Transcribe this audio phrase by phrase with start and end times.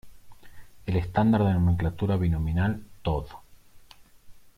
[0.87, 3.27] El estándar de nomenclatura binominal Tod.